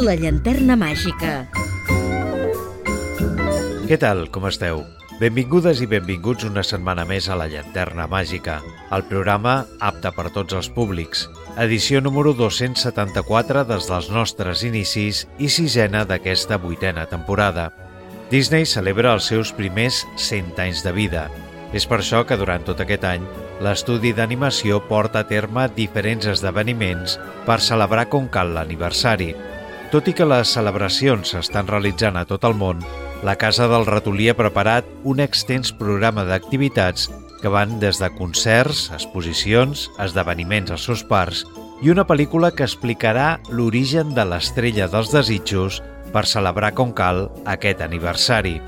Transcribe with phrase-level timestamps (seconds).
[0.00, 1.30] La llanterna màgica.
[3.84, 4.78] Què tal, com esteu?
[5.18, 8.54] Benvingudes i benvinguts una setmana més a La Llanterna Màgica,
[8.96, 9.58] el programa
[9.90, 11.26] apte per tots els públics.
[11.60, 17.68] Edició número 274 des dels nostres inicis i sisena d'aquesta vuitena temporada.
[18.32, 21.28] Disney celebra els seus primers 100 anys de vida.
[21.76, 23.28] És per això que durant tot aquest any
[23.60, 29.34] l'estudi d'animació porta a terme diferents esdeveniments per celebrar com cal l'aniversari.
[29.90, 32.78] Tot i que les celebracions s'estan realitzant a tot el món,
[33.26, 37.08] la Casa del Ratolí ha preparat un extens programa d'activitats
[37.40, 41.42] que van des de concerts, exposicions, esdeveniments als seus parcs
[41.82, 45.80] i una pel·lícula que explicarà l'origen de l'estrella dels desitjos
[46.14, 48.60] per celebrar com cal aquest aniversari.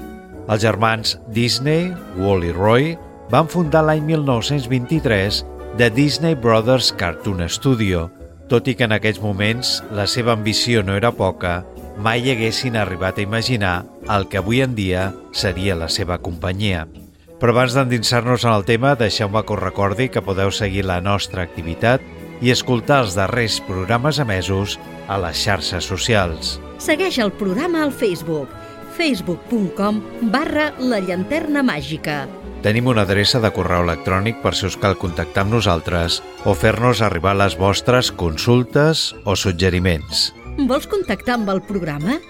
[0.51, 2.97] Els germans Disney, Wall i Roy,
[3.31, 5.45] van fundar l'any 1923
[5.79, 8.09] The Disney Brothers Cartoon Studio.
[8.53, 11.63] Tot i que en aquells moments la seva ambició no era poca,
[11.97, 16.83] mai haguessin arribat a imaginar el que avui en dia seria la seva companyia.
[17.41, 21.47] Però abans d'endinsar-nos en el tema, deixeu-me que us recordi que podeu seguir la nostra
[21.49, 22.05] activitat
[22.45, 24.77] i escoltar els darrers programes emesos
[25.09, 26.59] a les xarxes socials.
[26.77, 28.53] Segueix el programa al Facebook
[28.93, 32.27] facebook.com barra la llanterna màgica.
[32.63, 37.03] Tenim una adreça de correu electrònic per si us cal contactar amb nosaltres o fer-nos
[37.03, 40.31] arribar les vostres consultes o suggeriments.
[40.69, 42.21] Vols contactar amb el programa?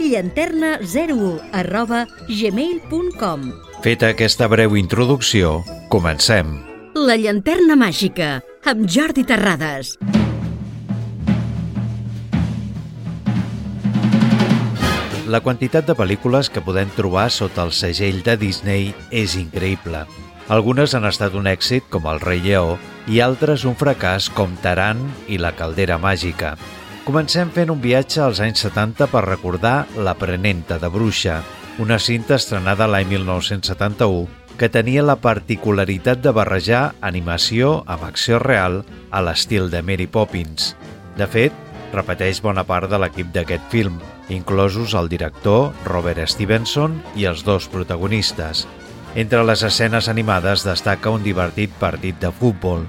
[0.00, 5.60] llanterna01 arroba gmail.com Feta aquesta breu introducció,
[5.92, 6.58] comencem.
[6.94, 9.96] La llanterna màgica, amb Jordi Terrades.
[15.30, 20.00] La quantitat de pel·lícules que podem trobar sota el segell de Disney és increïble.
[20.50, 22.72] Algunes han estat un èxit, com El rei lleó,
[23.06, 26.56] i altres un fracàs, com Taran i La caldera màgica.
[27.06, 31.44] Comencem fent un viatge als anys 70 per recordar L'aprenenta de bruixa,
[31.78, 38.82] una cinta estrenada l'any 1971 que tenia la particularitat de barrejar animació amb acció real
[39.14, 40.74] a l'estil de Mary Poppins.
[41.14, 41.54] De fet,
[41.94, 47.68] repeteix bona part de l'equip d'aquest film, inclosos el director Robert Stevenson i els dos
[47.68, 48.66] protagonistes.
[49.18, 52.86] Entre les escenes animades destaca un divertit partit de futbol.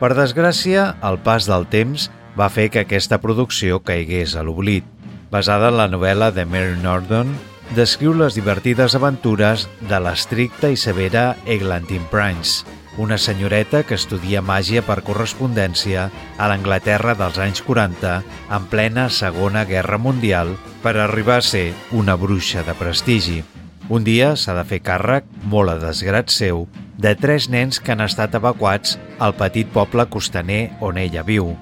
[0.00, 4.84] Per desgràcia, el pas del temps va fer que aquesta producció caigués a l'oblit.
[5.32, 7.32] Basada en la novel·la de Mary Norton,
[7.76, 12.66] descriu les divertides aventures de l'estricta i severa Eglantine Prince,
[12.98, 18.12] una senyoreta que estudia màgia per correspondència a l'Anglaterra dels anys 40
[18.52, 23.40] en plena Segona Guerra Mundial per arribar a ser una bruixa de prestigi.
[23.88, 26.66] Un dia s'ha de fer càrrec, molt a desgrat seu,
[26.96, 31.54] de tres nens que han estat evacuats al petit poble costaner on ella viu.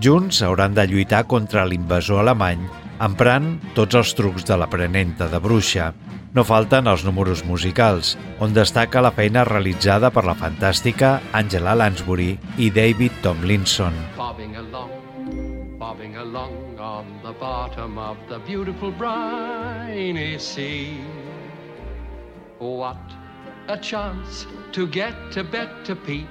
[0.00, 2.62] Junts hauran de lluitar contra l'invasor alemany
[3.02, 5.92] emprant tots els trucs de l'aprenenta de bruixa.
[6.34, 12.32] No falten els números musicals, on destaca la feina realitzada per la fantàstica Angela Lansbury
[12.58, 13.94] i David Tomlinson.
[14.16, 14.90] Bobbing along,
[15.78, 20.98] bobbing along on the bottom of the beautiful briny sea.
[22.58, 22.98] What
[23.68, 26.28] a chance to get a better peep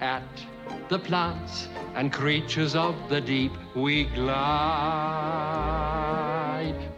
[0.00, 0.24] at
[0.88, 3.52] the plants and creatures of the deep.
[3.74, 4.34] We glide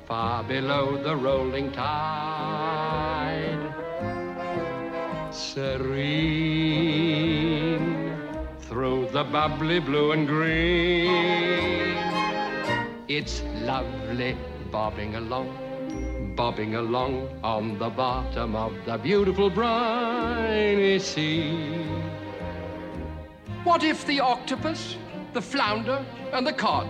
[0.06, 3.58] far below the rolling tide.
[5.31, 6.10] Serene
[8.60, 11.97] through the bubbly blue and green.
[13.08, 14.37] It's lovely
[14.70, 15.70] bobbing along
[16.37, 22.00] bobbing along on the bottom of the beautiful briny sea.
[23.62, 24.97] What if the octopus,
[25.34, 26.88] the flounder, and the cod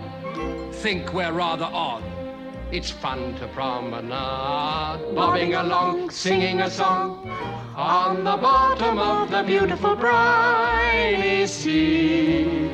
[0.75, 2.03] think we're rather odd?
[2.71, 7.29] It's fun to promenade, bobbing along, singing a song
[7.75, 12.71] on the bottom of the beautiful briny sea.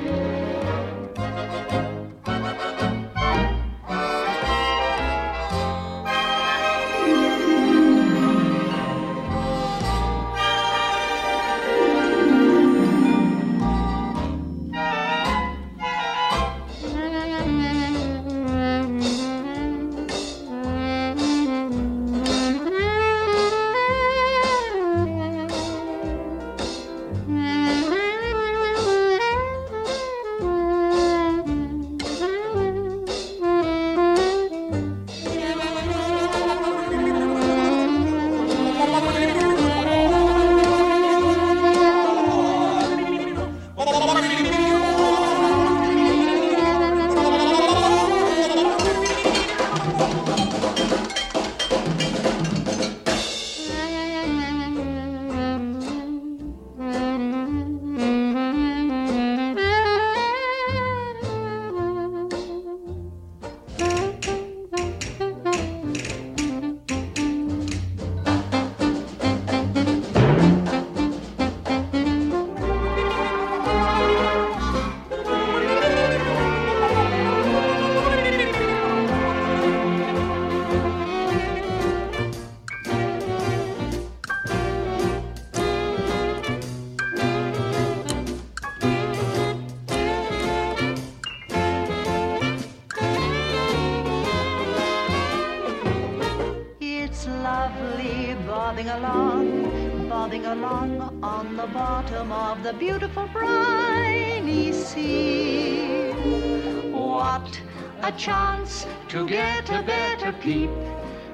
[110.48, 110.72] Peep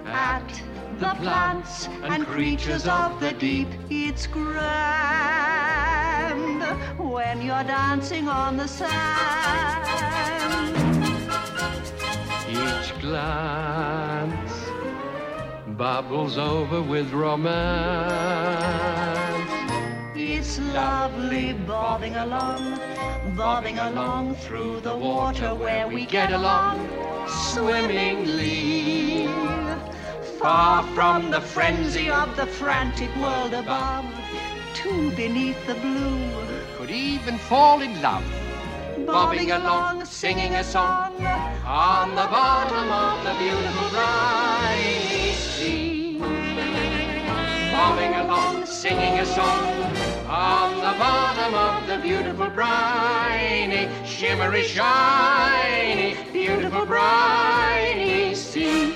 [0.07, 0.49] at
[0.97, 3.67] the plants and creatures of the deep.
[3.91, 4.63] It's grand
[6.97, 9.85] when you're dancing on the sand.
[12.49, 14.55] Each glance
[15.77, 17.53] bubbles over with romance.
[20.15, 22.79] It's lovely bobbing along,
[23.37, 27.02] bobbing along through the water where we get along
[27.53, 29.27] swimmingly.
[30.39, 34.05] Far from the frenzy of the frantic world above,
[34.73, 36.31] to beneath the blue,
[36.77, 38.25] Could even fall in love.
[39.05, 41.13] bobbing along, singing a song
[41.65, 46.17] on the bottom of the beautiful briny sea.
[47.73, 49.93] Bobbing along, singing a song
[50.33, 58.89] on the bottom of the beautiful briny, shimmery, shiny, beautiful briny sea.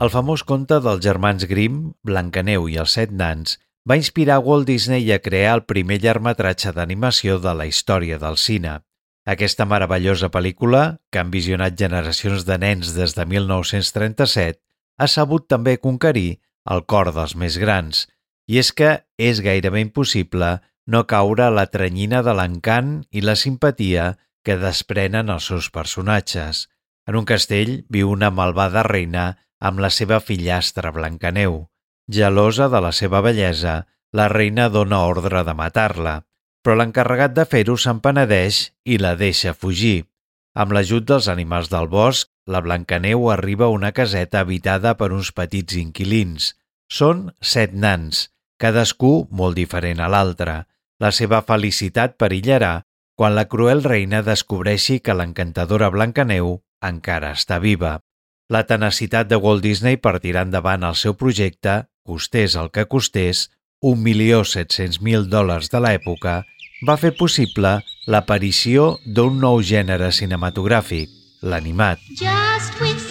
[0.00, 5.10] El famós conte dels germans Grimm, Blancaneu i els set nans, va inspirar Walt Disney
[5.12, 8.78] a crear el primer llargmetratge d'animació de la història del cine.
[9.28, 14.62] Aquesta meravellosa pel·lícula, que han visionat generacions de nens des de 1937,
[14.98, 16.38] ha sabut també conquerir
[16.74, 18.06] el cor dels més grans,
[18.48, 23.36] i és que és gairebé impossible no caure a la tranyina de l'encant i la
[23.36, 26.66] simpatia que desprenen els seus personatges.
[27.08, 29.26] En un castell viu una malvada reina
[29.60, 31.66] amb la seva fillastra Blancaneu.
[32.08, 33.82] Gelosa de la seva bellesa,
[34.16, 36.14] la reina dona ordre de matar-la,
[36.64, 40.06] però l'encarregat de fer-ho se'n penedeix i la deixa fugir.
[40.56, 45.30] Amb l'ajut dels animals del bosc, la Blancaneu arriba a una caseta habitada per uns
[45.36, 46.54] petits inquilins.
[46.88, 50.64] Són set nans, cadascú molt diferent a l'altre.
[50.98, 52.72] La seva felicitat perillarà
[53.18, 56.58] quan la cruel reina descobreixi que l'encantadora Blancaneu
[56.88, 57.98] encara està viva.
[58.48, 63.50] La tenacitat de Walt Disney per tirar endavant el seu projecte, costés el que costés,
[63.84, 66.40] 1.700.000 dòlars de l'època,
[66.86, 71.98] va fer possible l'aparició d'un nou gènere cinematogràfic, l'animat.
[72.14, 73.07] Just whistle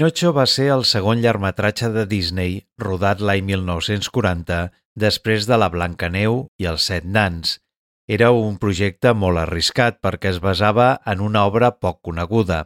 [0.00, 4.60] Pinocho va ser el segon llargmetratge de Disney rodat l'any 1940
[5.02, 7.58] després de La Blancaneu i els Set Nans.
[8.08, 12.62] Era un projecte molt arriscat perquè es basava en una obra poc coneguda,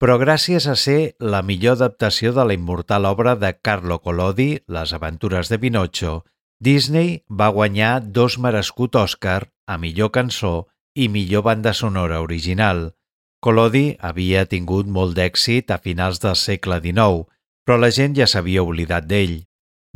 [0.00, 4.96] però gràcies a ser la millor adaptació de la immortal obra de Carlo Collodi, Les
[4.96, 6.22] aventures de Pinocho,
[6.58, 12.94] Disney va guanyar dos merescut Òscar a millor cançó i millor banda sonora original.
[13.40, 17.26] Collodi havia tingut molt d'èxit a finals del segle XIX,
[17.64, 19.36] però la gent ja s'havia oblidat d'ell.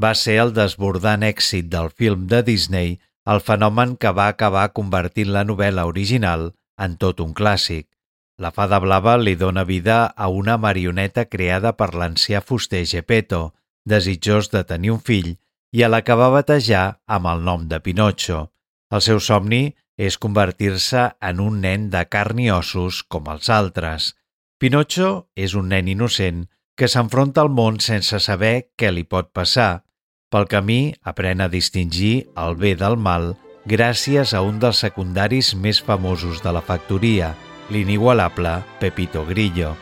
[0.02, 3.00] Va ser el desbordant èxit del film de Disney
[3.32, 7.88] el fenomen que va acabar convertint la novel·la original en tot un clàssic.
[8.38, 13.52] La fada blava li dona vida a una marioneta creada per l'ancià fuster Gepetto,
[13.84, 15.34] desitjós de tenir un fill,
[15.74, 18.46] i a la que va batejar amb el nom de Pinotxo.
[18.92, 24.12] El seu somni és convertir-se en un nen de carn i ossos com els altres.
[24.58, 26.46] Pinocho és un nen innocent
[26.78, 29.84] que s'enfronta al món sense saber què li pot passar.
[30.32, 33.34] Pel camí aprèn a distingir el bé del mal
[33.68, 37.34] gràcies a un dels secundaris més famosos de la factoria,
[37.70, 39.76] l'inigualable Pepito Grillo.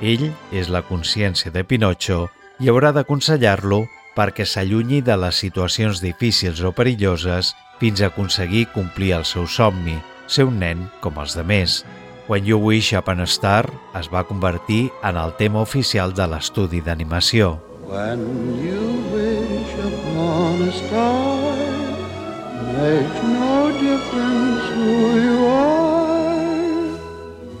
[0.00, 2.28] Ell és la consciència de Pinocho
[2.62, 3.84] i haurà d'aconsellar-lo
[4.16, 9.98] perquè s'allunyi de les situacions difícils o perilloses fins a aconseguir complir el seu somni,
[10.26, 11.82] ser un nen com els de més.
[12.28, 13.64] When You Wish Upon a Star
[13.96, 17.56] es va convertir en el tema oficial de l'estudi d'animació.
[17.88, 18.20] When
[18.62, 21.56] you wish upon a star
[22.76, 24.92] Makes no difference who
[25.24, 26.36] you are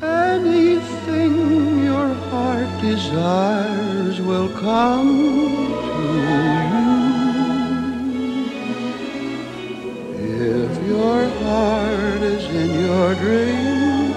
[0.02, 6.47] Anything your heart desires will come to
[10.40, 14.12] If your heart is in your dream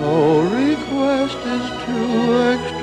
[0.00, 2.79] No request is too extreme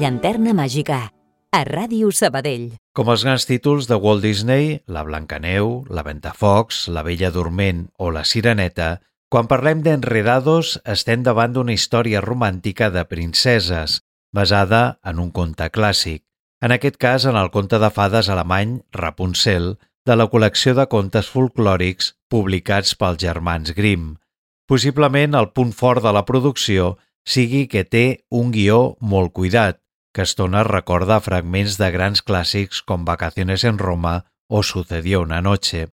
[0.00, 1.10] llanterna màgica,
[1.52, 2.70] a Ràdio Sabadell.
[2.96, 8.08] Com els grans títols de Walt Disney, La Blancaneu, La Ventafocs, La Bella Dorment o
[8.14, 13.98] La Sireneta, quan parlem d'Enredados estem davant d'una història romàntica de princeses,
[14.32, 16.24] basada en un conte clàssic.
[16.64, 19.74] En aquest cas, en el conte de fades alemany Rapunzel,
[20.08, 24.16] de la col·lecció de contes folclòrics publicats pels germans Grimm.
[24.64, 26.96] Possiblement el punt fort de la producció
[27.28, 29.82] sigui que té un guió molt cuidat,
[30.14, 35.88] que estona recorda fragments de grans clàssics com Vacaciones en Roma o Sucedió una noche.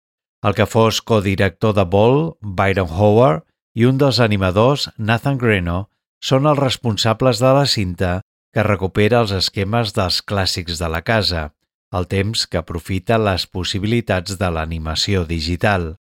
[0.42, 5.86] El que fos codirector de Ball, Byron Howard, i un dels animadors, Nathan Greno,
[6.22, 8.20] són els responsables de la cinta
[8.52, 11.48] que recupera els esquemes dels clàssics de la casa,
[11.90, 15.94] al temps que aprofita les possibilitats de l'animació digital.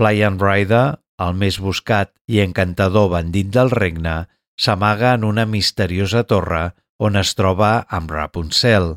[0.00, 0.86] Fly and Rider,
[1.20, 4.22] el més buscat i encantador bandit del regne,
[4.58, 8.96] s'amaga en una misteriosa torre on es troba amb Rapunzel.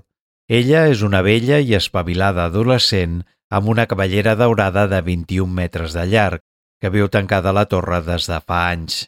[0.50, 3.22] Ella és una vella i espavilada adolescent
[3.52, 6.42] amb una cavallera daurada de 21 metres de llarg,
[6.82, 9.06] que viu tancada a la torre des de fa anys.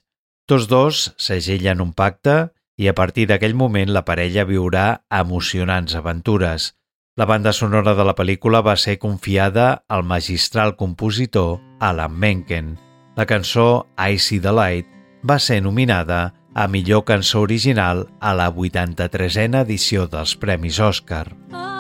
[0.48, 6.74] Tots dos segellen un pacte i a partir d'aquell moment la parella viurà emocionants aventures.
[7.18, 12.76] La banda sonora de la pel·lícula va ser confiada al magistral compositor Alan Menken.
[13.16, 14.90] La cançó I See the Light
[15.24, 21.28] va ser nominada a millor cançó original a la 83a edició dels Premis Òscar.
[21.52, 21.73] All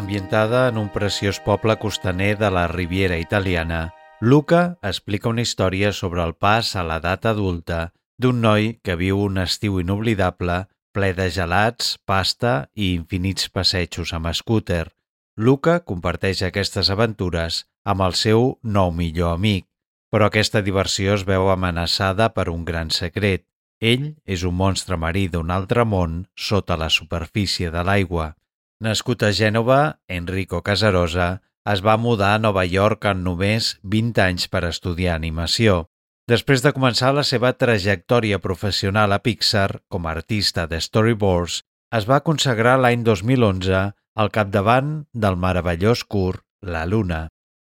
[0.00, 6.22] Ambientada en un preciós poble costaner de la Riviera italiana, Luca explica una història sobre
[6.24, 7.80] el pas a l'edat adulta
[8.16, 10.56] d'un noi que viu un estiu inoblidable
[10.96, 14.88] ple de gelats, pasta i infinits passejos amb scooter.
[15.36, 19.68] Luca comparteix aquestes aventures amb el seu nou millor amic,
[20.08, 23.44] però aquesta diversió es veu amenaçada per un gran secret.
[23.84, 28.32] Ell és un monstre marí d'un altre món sota la superfície de l'aigua.
[28.80, 34.46] Nascut a Gènova, Enrico Casarosa es va mudar a Nova York en només 20 anys
[34.48, 35.84] per estudiar animació.
[36.32, 41.60] Després de començar la seva trajectòria professional a Pixar com a artista de storyboards,
[41.92, 43.84] es va consagrar l'any 2011
[44.16, 47.26] al capdavant del meravellós curt La Luna.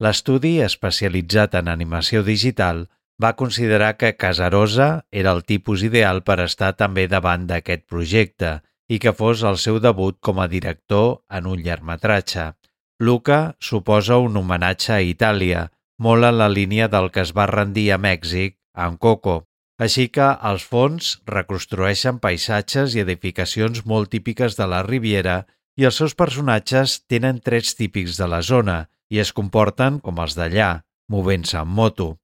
[0.03, 2.89] L'estudi, especialitzat en animació digital,
[3.23, 8.99] va considerar que Casarosa era el tipus ideal per estar també davant d'aquest projecte i
[9.03, 12.53] que fos el seu debut com a director en un llargmetratge.
[12.99, 15.67] Luca suposa un homenatge a Itàlia,
[15.99, 19.43] molt en la línia del que es va rendir a Mèxic amb Coco.
[19.77, 25.43] Així que els fons reconstrueixen paisatges i edificacions molt típiques de la Riviera
[25.77, 30.33] i els seus personatges tenen trets típics de la zona i es comporten com els
[30.37, 30.81] d'allà,
[31.13, 32.15] movent-se en moto.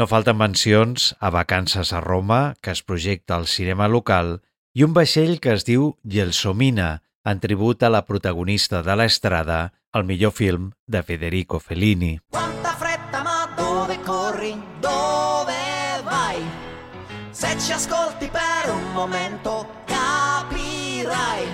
[0.00, 4.38] No falten mencions a Vacances a Roma, que es projecta al cinema local,
[4.72, 9.58] i un vaixell que es diu Gelsomina, en tribut a la protagonista de l'estrada,
[9.92, 12.18] el millor film de Federico Fellini.
[12.32, 14.54] Quanta fretta, ma dove corri?
[14.80, 16.40] Dove vai?
[17.30, 21.46] Se ci ascolti per un momento capirai.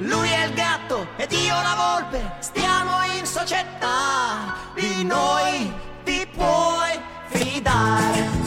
[0.00, 4.54] Lui è il gatto ed io la volpe, stiamo in società.
[4.74, 5.72] Di noi
[6.04, 8.43] ti puoi fidare.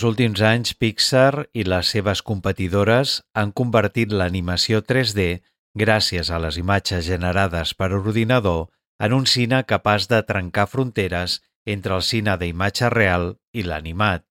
[0.00, 5.42] Els últims anys, Pixar i les seves competidores han convertit l'animació 3D,
[5.76, 11.98] gràcies a les imatges generades per ordinador, en un cine capaç de trencar fronteres entre
[11.98, 14.24] el cine d'imatge real i l'animat.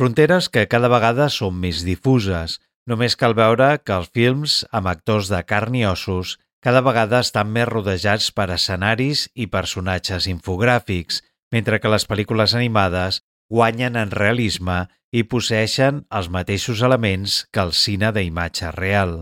[0.00, 2.56] Fronteres que cada vegada són més difuses.
[2.88, 7.52] Només cal veure que els films amb actors de carn i ossos cada vegada estan
[7.52, 11.20] més rodejats per escenaris i personatges infogràfics,
[11.52, 17.74] mentre que les pel·lícules animades guanyen en realisme i posseixen els mateixos elements que el
[17.74, 19.14] cine d'imatge real.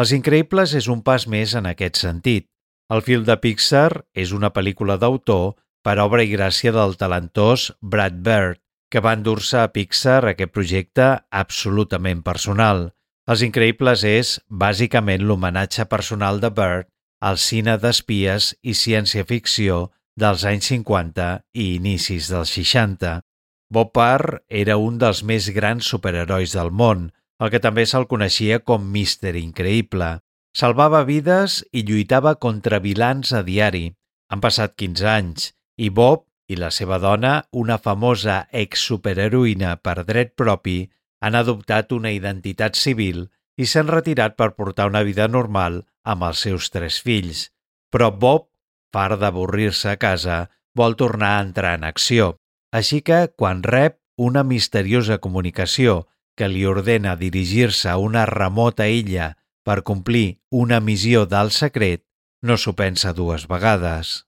[0.00, 2.48] Els Increïbles és un pas més en aquest sentit.
[2.92, 8.20] El film de Pixar és una pel·lícula d'autor per obra i gràcia del talentós Brad
[8.26, 8.60] Bird,
[8.90, 12.90] que va endur-se a Pixar aquest projecte absolutament personal.
[13.26, 16.88] Els Increïbles és, bàsicament, l'homenatge personal de Bird
[17.20, 19.86] al cine d'espies i ciència-ficció
[20.16, 23.20] dels anys 50 i inicis dels 60.
[23.68, 27.10] Bob Parr era un dels més grans superherois del món,
[27.42, 30.16] el que també se'l coneixia com Mister Increïble.
[30.56, 33.90] Salvava vides i lluitava contra vilans a diari.
[34.30, 40.36] Han passat 15 anys i Bob i la seva dona, una famosa ex-superheroïna per dret
[40.38, 40.78] propi,
[41.20, 43.26] han adoptat una identitat civil
[43.58, 47.48] i s'han retirat per portar una vida normal amb els seus tres fills.
[47.90, 48.46] Però Bob,
[48.94, 50.44] fart d'avorrir-se a casa,
[50.76, 52.36] vol tornar a entrar en acció.
[52.72, 59.34] Així que, quan rep una misteriosa comunicació que li ordena dirigir-se a una remota illa
[59.64, 62.04] per complir una missió d'alt secret,
[62.42, 64.22] no s'ho pensa dues vegades.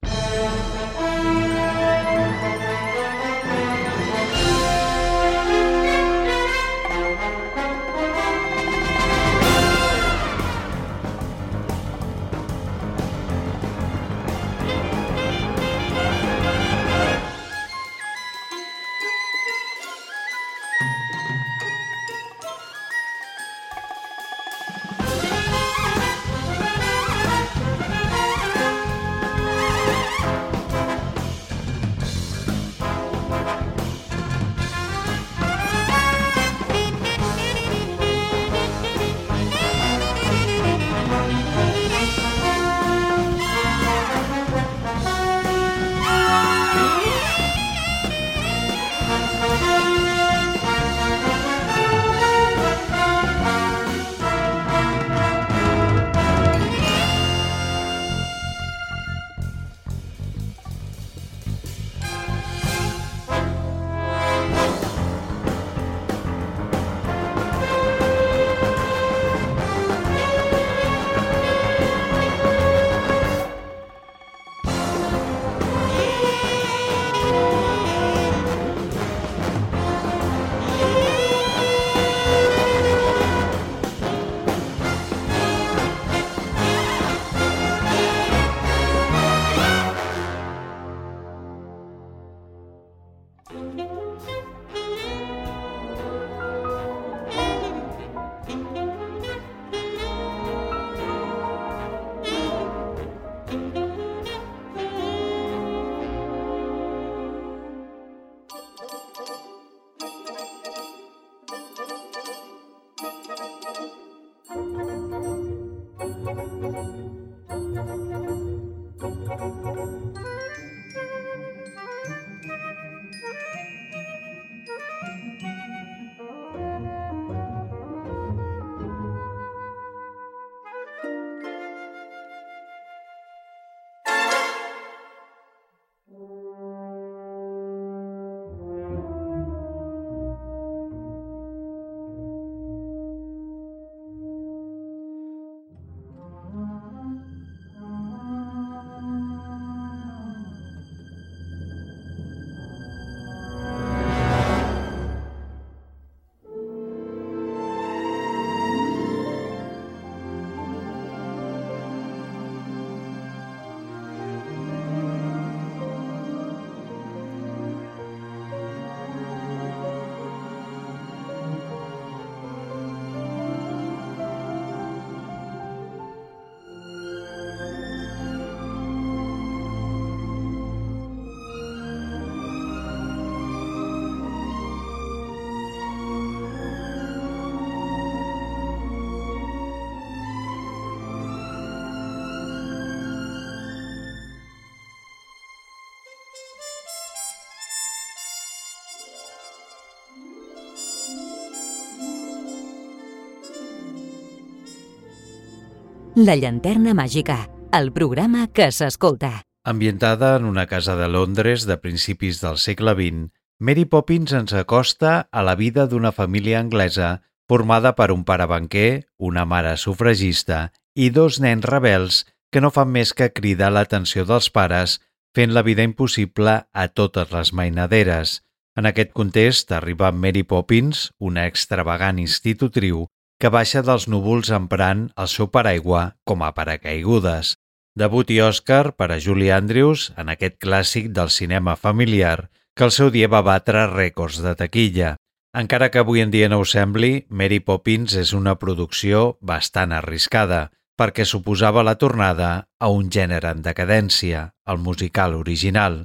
[206.19, 209.45] La llanterna màgica, el programa que s'escolta.
[209.63, 213.29] Ambientada en una casa de Londres de principis del segle XX,
[213.61, 219.07] Mary Poppins ens acosta a la vida d'una família anglesa formada per un pare banquer,
[219.17, 224.51] una mare sufragista i dos nens rebels que no fan més que cridar l'atenció dels
[224.51, 224.97] pares
[225.39, 228.41] fent la vida impossible a totes les mainaderes.
[228.75, 233.07] En aquest context arriba Mary Poppins, una extravagant institutriu
[233.39, 237.55] que baixa dels núvols emprant el seu paraigua com a paracaigudes.
[237.99, 242.95] Debut i Òscar per a Julie Andrews en aquest clàssic del cinema familiar que el
[242.95, 245.15] seu dia va batre rècords de taquilla.
[245.59, 250.69] Encara que avui en dia no ho sembli, Mary Poppins és una producció bastant arriscada,
[250.99, 256.05] perquè suposava la tornada a un gènere en decadència, el musical original.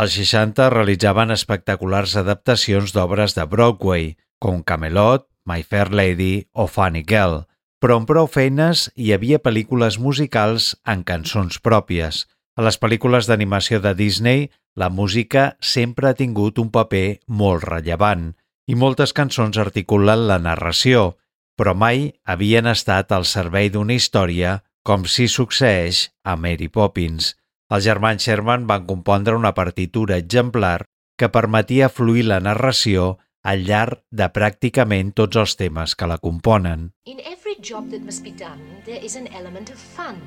[0.00, 7.04] Als 60 realitzaven espectaculars adaptacions d'obres de Broadway, com Camelot, My Fair Lady o Funny
[7.08, 7.44] Girl,
[7.80, 12.24] però amb prou feines hi havia pel·lícules musicals en cançons pròpies.
[12.56, 18.30] A les pel·lícules d'animació de Disney, la música sempre ha tingut un paper molt rellevant
[18.66, 21.18] i moltes cançons articulen la narració,
[21.58, 27.34] però mai havien estat al servei d'una història com si succeeix a Mary Poppins.
[27.72, 30.84] Els germans Sherman van compondre una partitura exemplar
[31.18, 36.88] que permetia fluir la narració al llarg de pràcticament tots els temes que la componen.
[37.04, 40.20] In every job that must be done, there is an element of fun.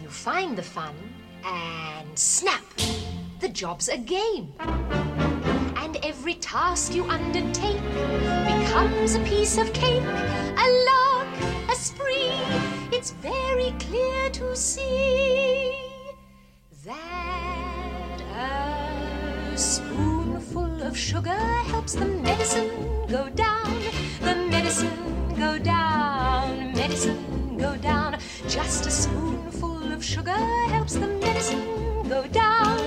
[0.00, 0.94] You find the fun,
[1.44, 2.64] and snap!
[3.40, 4.52] The job's a game.
[5.76, 7.82] And every task you undertake
[8.46, 11.34] becomes a piece of cake, a lark,
[11.68, 12.30] a spree.
[12.92, 15.74] It's very clear to see
[16.84, 19.56] that a
[20.50, 21.38] spoonful of sugar
[21.70, 22.70] helps the medicine
[23.06, 23.72] go down,
[24.20, 28.18] the medicine go down, medicine go down.
[28.48, 30.42] Just a spoonful of sugar
[30.74, 32.80] helps the medicine go down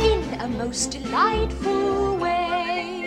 [0.00, 3.04] in a most delightful way.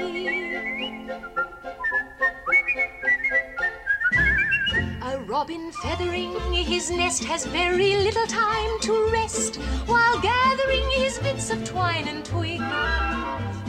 [5.02, 9.56] A robin feathering his nest has very little time to rest
[9.88, 12.62] while gathering his bits of twine and twig.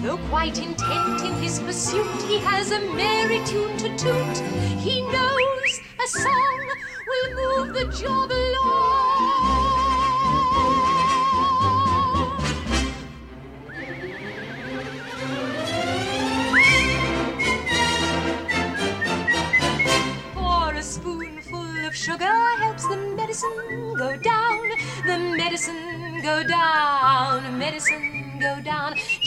[0.00, 4.38] Though quite intent in his pursuit, he has a merry tune to toot.
[4.78, 6.68] He knows a song
[7.08, 9.07] will move the job along.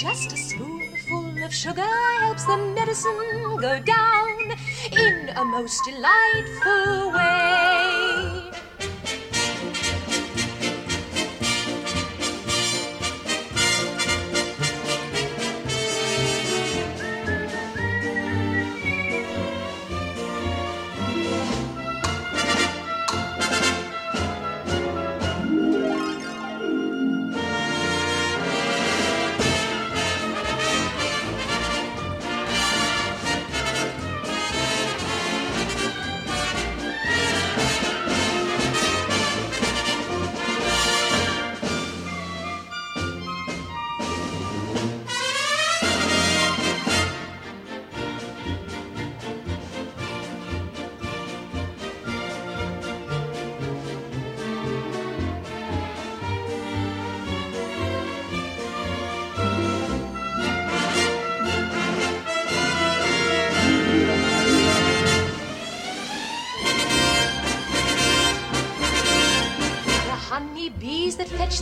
[0.02, 1.86] Just a spoonful of sugar
[2.22, 4.58] helps the medicine go down
[4.92, 7.31] in a most delightful way.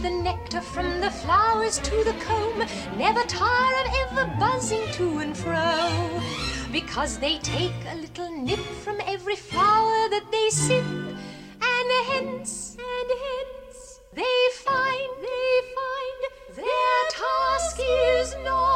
[0.01, 2.59] The nectar from the flowers to the comb
[2.97, 6.21] never tire of ever buzzing to and fro.
[6.71, 13.11] Because they take a little nip from every flower that they sip and hence and
[13.25, 16.19] hence they find they find
[16.55, 18.68] their task is not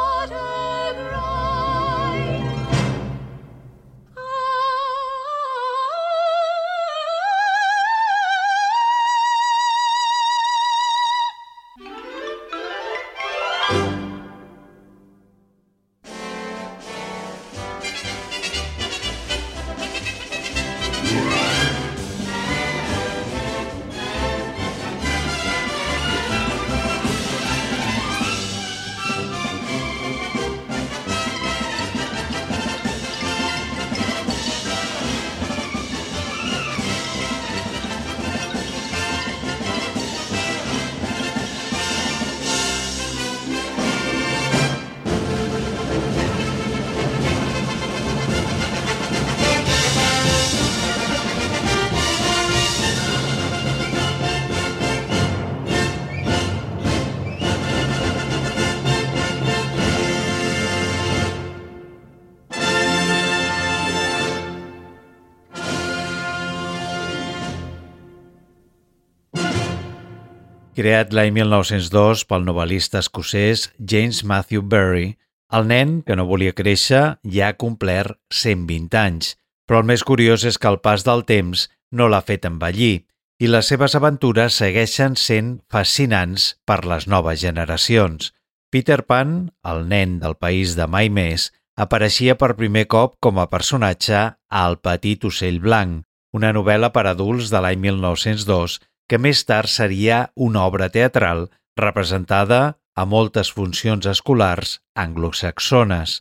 [70.84, 75.14] Creat l'any 1902 pel novel·lista escocès James Matthew Barry,
[75.56, 77.04] el nen, que no volia créixer,
[77.36, 79.30] ja ha complert 120 anys,
[79.64, 83.06] però el més curiós és que el pas del temps no l'ha fet envellir
[83.40, 88.34] i les seves aventures segueixen sent fascinants per les noves generacions.
[88.68, 93.48] Peter Pan, el nen del país de mai més, apareixia per primer cop com a
[93.48, 96.04] personatge a El petit ocell blanc,
[96.36, 98.82] una novel·la per adults de l'any 1902
[99.14, 101.44] que més tard seria una obra teatral
[101.78, 106.16] representada a moltes funcions escolars anglosaxones.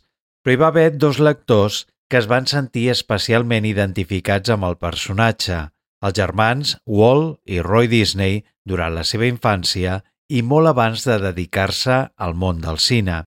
[0.45, 5.57] Però hi va haver dos lectors que es van sentir especialment identificats amb el personatge,
[6.05, 11.97] els germans Walt i Roy Disney durant la seva infància i molt abans de dedicar-se
[12.13, 13.23] al món del cine.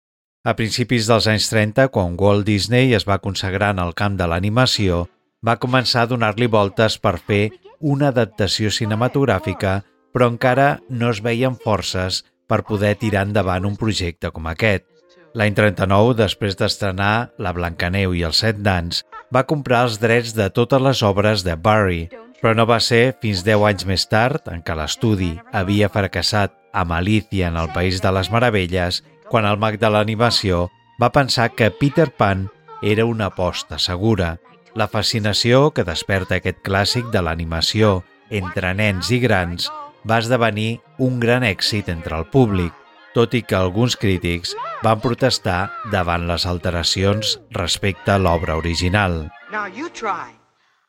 [0.41, 4.25] A principis dels anys 30, quan Walt Disney es va consagrar en el camp de
[4.25, 5.05] l'animació,
[5.45, 7.51] va començar a donar-li voltes per fer
[7.81, 9.81] una adaptació cinematogràfica,
[10.13, 14.85] però encara no es veien forces per poder tirar endavant un projecte com aquest.
[15.33, 20.49] L'any 39, després d'estrenar La Blancaneu i els Set Nans, va comprar els drets de
[20.51, 22.09] totes les obres de Barry,
[22.41, 26.97] però no va ser fins 10 anys més tard, en què l'estudi havia fracassat amb
[26.97, 30.65] Alicia en el País de les Meravelles, quan el mag de l'animació
[31.01, 32.49] va pensar que Peter Pan
[32.81, 34.35] era una aposta segura.
[34.73, 38.01] La fascinació que desperta aquest clàssic de l'animació
[38.31, 39.67] entre nens i grans
[40.07, 42.71] va esdevenir un gran èxit entre el públic,
[43.13, 44.55] tot i que alguns crítics
[44.85, 49.27] van protestar davant les alteracions respecte a l'obra original.
[49.51, 50.31] Now you try.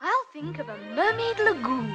[0.01, 1.91] I'll think of a mermaid lagoon.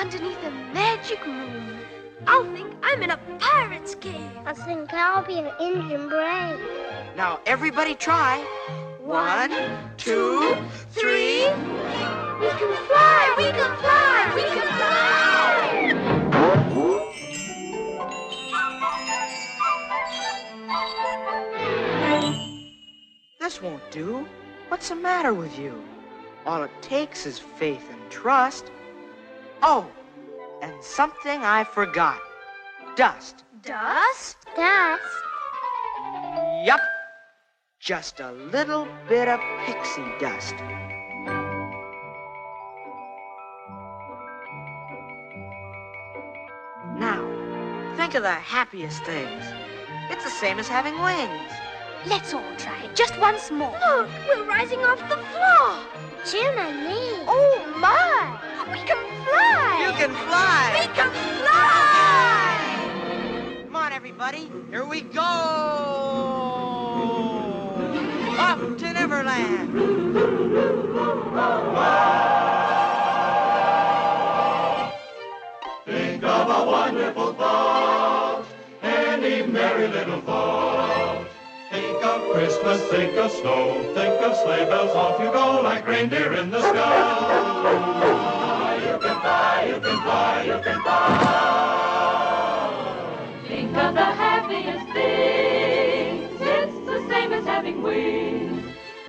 [0.00, 1.80] Underneath a magic room.
[2.26, 4.30] I'll think I'm in a pirate's cave.
[4.46, 6.60] I think I'll be an Indian brave.
[7.16, 8.40] Now everybody try.
[9.10, 9.50] One,
[9.96, 10.54] two,
[10.90, 11.48] three.
[11.48, 15.92] We can fly, we can fly, we can fly!
[23.40, 24.28] This won't do.
[24.68, 25.82] What's the matter with you?
[26.46, 28.70] All it takes is faith and trust.
[29.60, 29.90] Oh,
[30.62, 32.20] and something I forgot.
[32.94, 33.42] Dust.
[33.64, 34.36] Dust?
[34.54, 35.02] Dust.
[36.64, 36.80] Yup.
[37.80, 40.54] Just a little bit of pixie dust.
[46.98, 47.24] Now,
[47.96, 49.44] think of the happiest things.
[50.10, 51.52] It's the same as having wings.
[52.06, 53.72] Let's all try it just once more.
[53.72, 55.78] Look, we're rising off the floor.
[56.26, 57.24] Jiminy.
[57.26, 58.38] Oh my!
[58.70, 59.86] We can fly!
[59.86, 60.76] You can fly!
[60.80, 61.10] We can
[61.40, 62.60] fly!
[63.64, 64.52] Come on, everybody.
[64.70, 66.10] Here we go!
[68.50, 69.70] Up to Neverland!
[75.86, 78.44] Think of a wonderful thought,
[78.82, 81.28] any merry little thought.
[81.70, 86.32] Think of Christmas, think of snow, think of sleigh bells, off you go like reindeer
[86.32, 87.70] in the sky.
[88.82, 91.84] You can fly, you can fly, you can fly.
[93.46, 95.59] Think of the happiest things.
[97.50, 98.62] Having wings.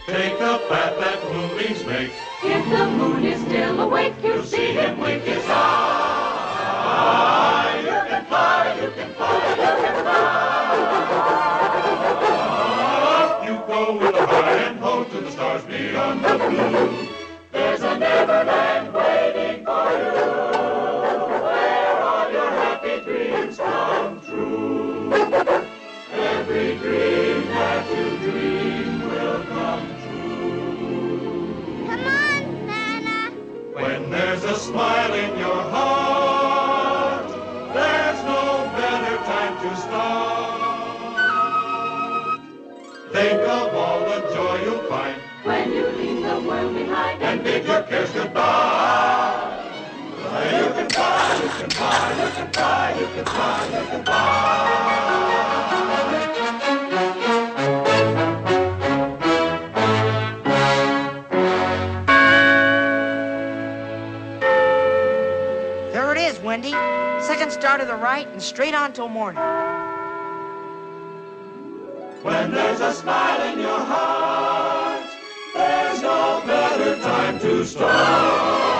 [0.08, 2.12] Take the path that moonbeams make,
[2.44, 6.21] If the moon is still awake, you'll see him wink his eye.
[72.42, 75.06] When there's a smile in your heart,
[75.54, 78.74] there's no better time to start.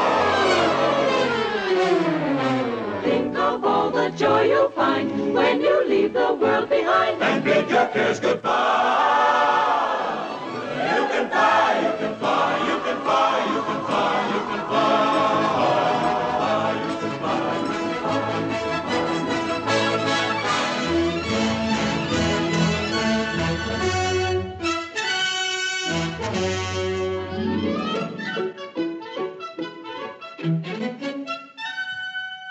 [3.04, 7.22] Think of all the joy you'll find when you leave the world behind.
[7.22, 8.81] and bid your cares goodbye.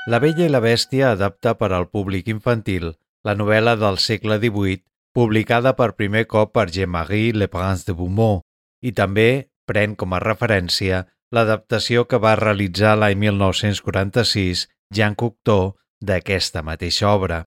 [0.08, 2.86] La Bella i la Bèstia adapta per al públic infantil
[3.28, 4.80] la novel·la del segle XVIII
[5.12, 8.40] publicada per primer cop per Jean-Marie Le Prince de Beaumont
[8.80, 11.02] i també pren com a referència
[11.36, 14.64] l'adaptació que va realitzar l'any 1946
[14.96, 17.42] Jean Cocteau d'aquesta mateixa obra.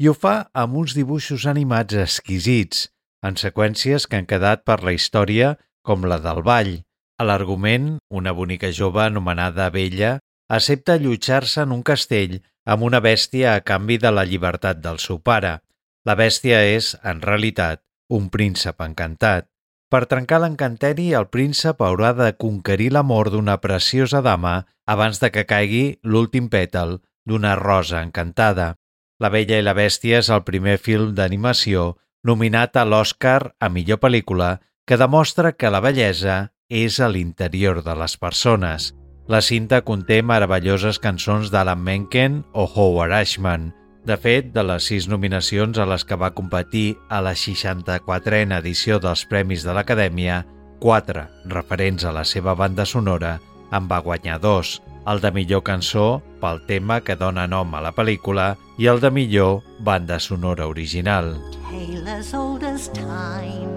[0.00, 2.88] I ho fa amb uns dibuixos animats exquisits,
[3.20, 6.72] en seqüències que han quedat per la història com la del ball.
[7.20, 10.16] A l'argument, una bonica jove anomenada Bella
[10.48, 15.20] accepta allotjar-se en un castell amb una bèstia a canvi de la llibertat del seu
[15.20, 15.58] pare.
[16.04, 19.48] La bèstia és, en realitat, un príncep encantat.
[19.88, 25.46] Per trencar l'encanteri, el príncep haurà de conquerir l'amor d'una preciosa dama abans de que
[25.48, 28.74] caigui l'últim pètal d'una rosa encantada.
[29.20, 34.00] La Bella i la Bèstia és el primer film d'animació nominat a l'Oscar a millor
[34.04, 36.38] pel·lícula que demostra que la bellesa
[36.68, 38.92] és a l'interior de les persones.
[39.28, 43.66] La cinta conté meravelloses cançons d'Alan Menken o Howard Ashman.
[44.08, 48.96] De fet, de les sis nominacions a les que va competir a la 64a edició
[49.04, 50.46] dels Premis de l'Acadèmia,
[50.80, 53.34] quatre, referents a la seva banda sonora,
[53.68, 57.92] en va guanyar dos, el de millor cançó pel tema que dona nom a la
[57.92, 61.34] pel·lícula i el de millor banda sonora original.
[61.68, 62.16] tale
[62.64, 63.76] as time,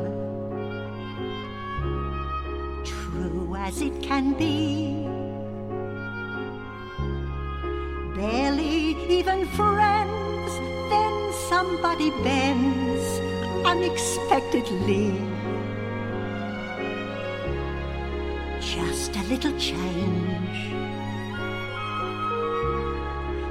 [2.87, 5.01] true as it can be.
[8.15, 10.51] Barely even friends,
[10.89, 13.19] then somebody bends
[13.65, 15.19] unexpectedly.
[18.59, 20.73] Just a little change,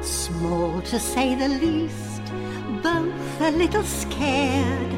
[0.02, 2.10] small to say the least
[2.82, 4.92] both a little scared,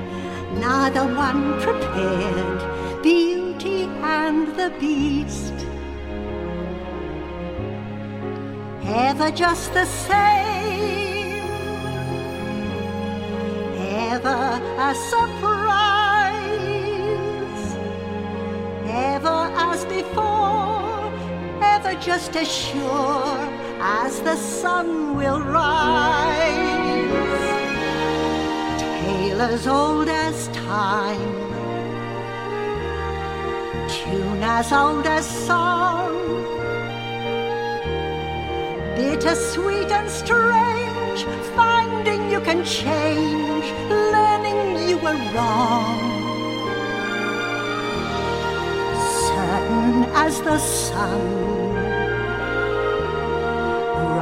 [0.58, 3.02] neither one prepared.
[3.02, 5.71] Beauty and the Beast.
[8.94, 11.40] Ever just the same,
[13.78, 16.42] ever a surprise,
[18.86, 21.10] ever as before,
[21.62, 23.38] ever just as sure
[23.80, 26.52] as the sun will rise.
[28.78, 31.34] Tale as old as time,
[33.88, 36.21] tune as old as song,
[38.96, 41.24] bitter sweet and strange,
[41.56, 45.98] finding you can change, learning you were wrong.
[49.28, 51.74] Certain as the sun,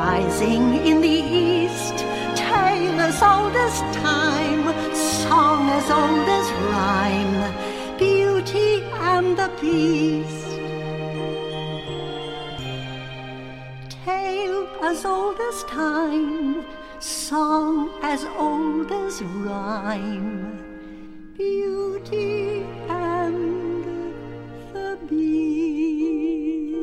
[0.01, 1.99] rising in the east
[2.37, 4.64] tale as old as time,
[4.95, 10.39] song as old as rhyme, beauty and the beast.
[14.83, 16.64] As old as time,
[17.01, 20.59] song as old as rhyme,
[21.37, 24.14] beauty and
[24.72, 26.81] the beast.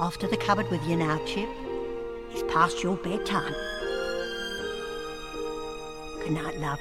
[0.00, 1.48] Off to the cupboard with you now, Chip.
[2.32, 3.54] It's past your bedtime.
[6.20, 6.80] Good night, love.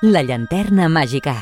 [0.00, 1.32] La llanterna màgica.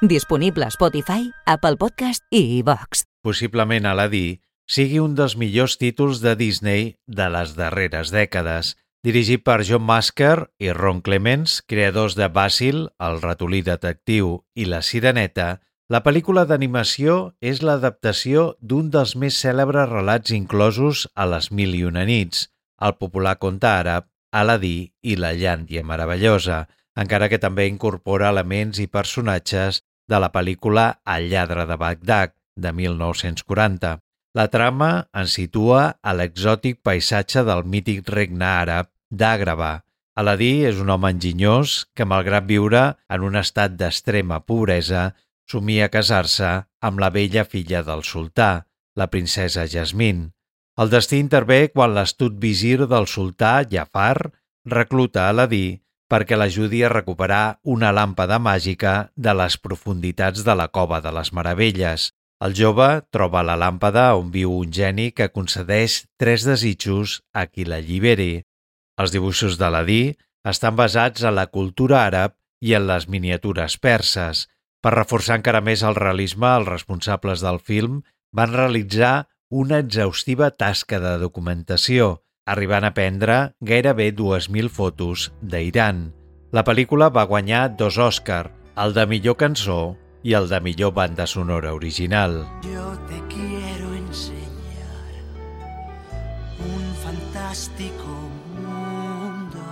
[0.00, 3.00] Disponible a Spotify, Apple Podcast i iVox.
[3.26, 4.38] Possiblement Aladí
[4.70, 10.46] sigui un dels millors títols de Disney de les darreres dècades, dirigit per John Masker
[10.62, 15.58] i Ron Clements, creadors de Basil, el ratolí detectiu i La Sireneta,
[15.90, 21.82] la pel·lícula d'animació és l'adaptació d'un dels més cèlebres relats inclosos a les Mil i
[21.82, 22.46] una nits,
[22.78, 26.68] el popular conte àrab Aladí i la Llàndia meravellosa,
[27.00, 32.72] encara que també incorpora elements i personatges de la pel·lícula El lladre de Bagdad, de
[32.72, 33.98] 1940.
[34.34, 39.82] La trama ens situa a l'exòtic paisatge del mític regne àrab d'Àgrava.
[40.14, 45.10] Aladí és un home enginyós que, malgrat viure en un estat d'extrema pobresa,
[45.50, 50.30] somia casar-se amb la vella filla del sultà, la princesa Jasmine.
[50.78, 54.30] El destí intervé quan l'astut visir del sultà, Jafar,
[54.66, 61.00] recluta Aladí perquè l'ajudi a recuperar una làmpada màgica de les profunditats de la Cova
[61.04, 62.10] de les Meravelles.
[62.44, 67.64] El jove troba la làmpada on viu un geni que concedeix tres desitjos a qui
[67.64, 68.42] l'alliberi.
[69.00, 74.46] Els dibuixos d'Aladí estan basats en la cultura àrab i en les miniatures perses.
[74.84, 78.02] Per reforçar encara més el realisme, els responsables del film
[78.36, 86.10] van realitzar una exhaustiva tasca de documentació, arribant a prendre gairebé 2.000 fotos d'Iran.
[86.54, 91.26] La pel·lícula va guanyar dos Òscar, el de millor cançó i el de millor banda
[91.26, 92.44] sonora original.
[92.62, 95.08] Yo te quiero enseñar
[96.60, 98.12] un fantástico
[98.60, 99.64] mundo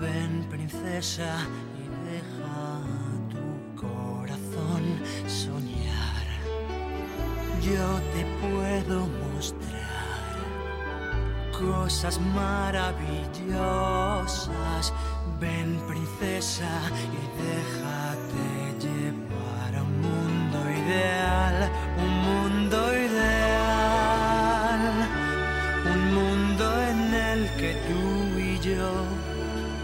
[0.00, 1.34] Ven princesa
[1.74, 2.80] y deja
[3.30, 4.84] tu corazón
[5.26, 6.24] soñar
[7.60, 9.67] Yo te puedo mostrar
[11.58, 14.92] cosas maravillosas.
[15.40, 16.68] Ven, princesa,
[17.16, 18.48] y déjate
[18.84, 21.56] llevar a un mundo ideal,
[22.04, 24.82] un mundo ideal,
[25.94, 28.04] un mundo en el que tú
[28.38, 28.90] y yo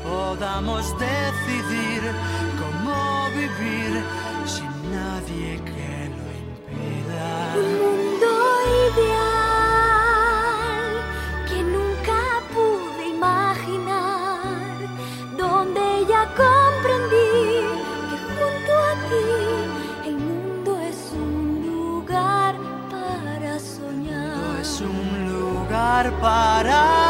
[0.03, 2.03] podamos decidir
[2.61, 2.97] cómo
[3.31, 3.93] vivir
[4.45, 5.84] sin nadie que
[26.11, 27.04] para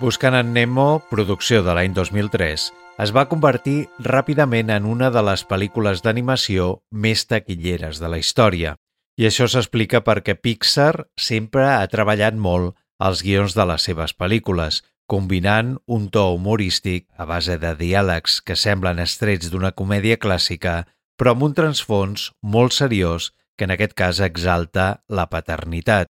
[0.00, 2.62] Buscant en Nemo, producció de l'any 2003,
[3.04, 8.78] es va convertir ràpidament en una de les pel·lícules d'animació més taquilleres de la història.
[9.20, 14.78] I això s'explica perquè Pixar sempre ha treballat molt als guions de les seves pel·lícules,
[15.04, 20.86] combinant un to humorístic a base de diàlegs que semblen estrets d'una comèdia clàssica,
[21.20, 26.08] però amb un transfons molt seriós que en aquest cas exalta la paternitat.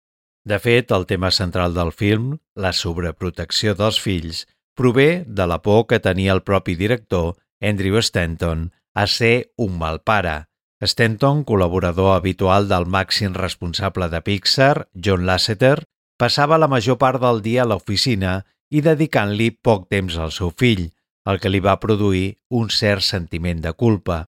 [0.46, 4.44] De fet, el tema central del film, la sobreprotecció dels fills,
[4.76, 10.02] prové de la por que tenia el propi director, Andrew Stanton, a ser un mal
[10.04, 10.50] pare.
[10.84, 15.86] Stanton, col·laborador habitual del màxim responsable de Pixar, John Lasseter,
[16.20, 20.90] passava la major part del dia a l'oficina i dedicant-li poc temps al seu fill,
[21.24, 24.26] el que li va produir un cert sentiment de culpa.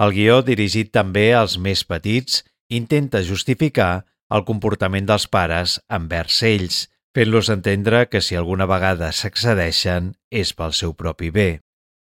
[0.00, 2.40] El guió, dirigit també als més petits,
[2.72, 10.12] intenta justificar el comportament dels pares envers ells, fent-los entendre que si alguna vegada s'excedeixen
[10.30, 11.48] és pel seu propi bé.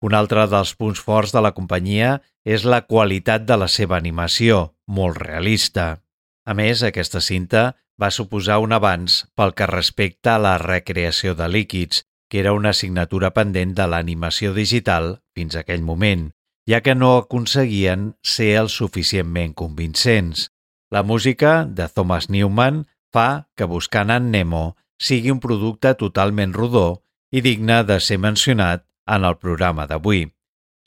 [0.01, 4.73] Un altre dels punts forts de la companyia és la qualitat de la seva animació,
[4.87, 5.97] molt realista.
[6.45, 11.49] A més, aquesta cinta va suposar un avanç pel que respecta a la recreació de
[11.49, 16.29] líquids, que era una assignatura pendent de l'animació digital fins a aquell moment,
[16.69, 20.51] ja que no aconseguien ser el suficientment convincents.
[20.89, 27.03] La música de Thomas Newman fa que Buscant en Nemo sigui un producte totalment rodó
[27.31, 30.29] i digne de ser mencionat en el programa d'avui.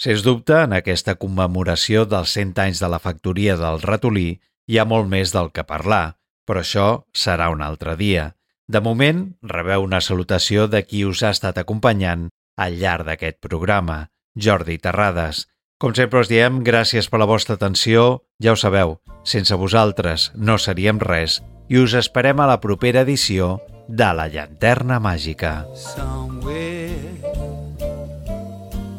[0.01, 4.89] Sens dubte, en aquesta commemoració dels 100 anys de la factoria del ratolí hi ha
[4.89, 6.17] molt més del que parlar,
[6.49, 8.31] però això serà un altre dia.
[8.71, 14.07] De moment, rebeu una salutació de qui us ha estat acompanyant al llarg d'aquest programa,
[14.33, 15.45] Jordi Terrades.
[15.81, 18.21] Com sempre us diem, gràcies per la vostra atenció.
[18.45, 21.39] Ja ho sabeu, sense vosaltres no seríem res
[21.73, 25.65] i us esperem a la propera edició de La Llanterna Màgica.
[25.73, 27.01] Somewhere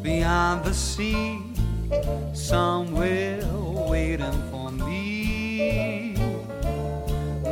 [0.02, 1.38] beyond the sea,
[2.34, 3.46] somewhere
[3.86, 6.16] waiting for me.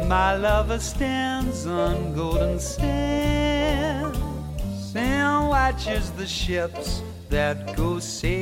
[0.09, 4.17] My lover stands on golden sands
[4.95, 8.39] and watches the ships that go sailing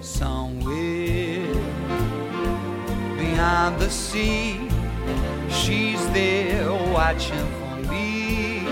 [0.00, 1.54] somewhere
[3.16, 4.68] beyond the sea.
[5.48, 8.66] She's there watching for me.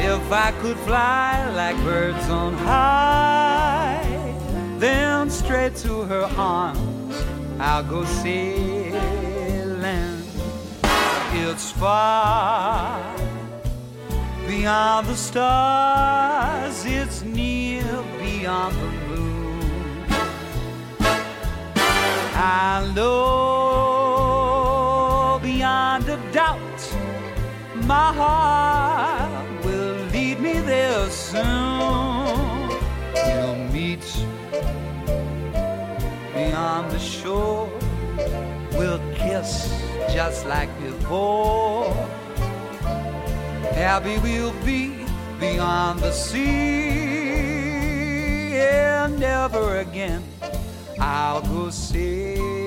[0.00, 4.34] If I could fly like birds on high,
[4.78, 7.22] then straight to her arms
[7.58, 8.92] I'll go sailing.
[11.36, 13.33] It's far
[14.64, 17.84] beyond the stars, it's near
[18.18, 20.06] beyond the moon.
[22.34, 24.18] I know
[25.42, 26.80] beyond a doubt
[27.92, 32.68] my heart will lead me there soon.
[33.12, 34.06] We'll meet
[36.32, 37.68] beyond the shore.
[38.78, 39.68] We'll kiss
[40.14, 42.13] just like before.
[43.74, 45.04] Happy we'll be
[45.40, 46.44] beyond the sea,
[48.56, 50.22] and never again
[51.00, 52.63] I'll go sailing.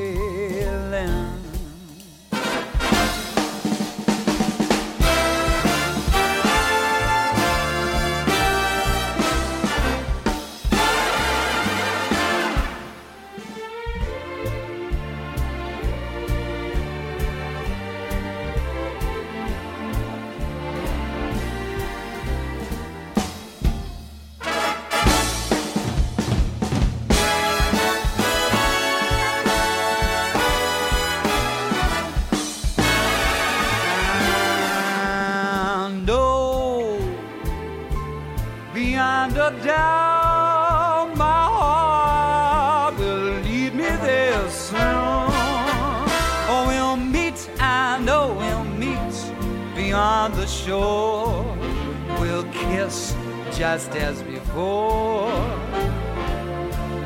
[53.78, 55.30] Just as before.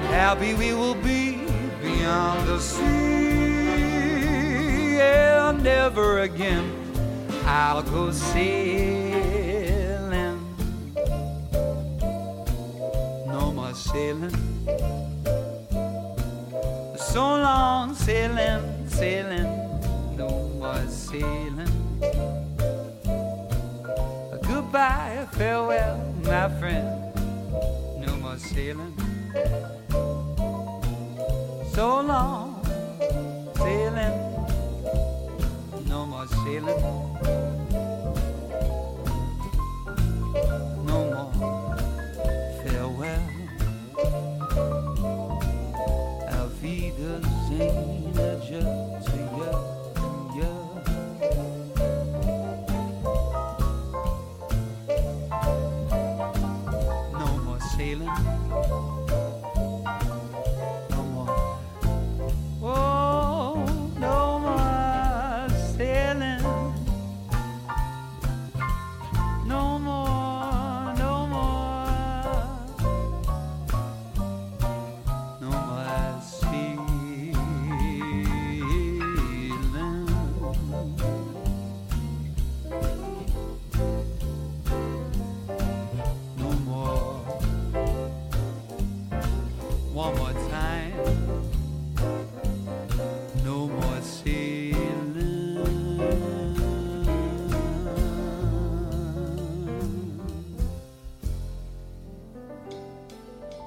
[0.08, 1.42] Happy we will be
[1.82, 2.82] beyond the sea,
[5.02, 6.64] and never again
[7.46, 9.60] I'll go sailing.
[13.28, 14.38] No more sailing.
[16.96, 19.52] So long sailing, sailing.
[20.16, 21.68] No more sailing.
[24.48, 26.88] Goodbye, farewell, my friend.
[28.00, 28.94] No more sailing.
[31.74, 32.62] So long
[33.56, 34.18] sailing.
[35.88, 36.82] No more sailing.
[40.86, 41.32] no more
[42.64, 43.42] farewell.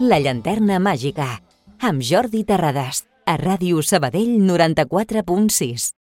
[0.04, 1.26] La llanterna màgica,
[1.88, 5.94] amb Jordi Terrades, a Ràdio Sabadell 94.6.